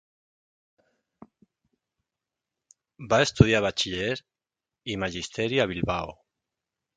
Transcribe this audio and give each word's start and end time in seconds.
Va 3.11 3.19
estudiar 3.27 3.61
Batxiller 3.67 4.17
i 4.95 4.97
Magisteri 5.05 5.63
a 5.63 5.69
Bilbao. 5.75 6.17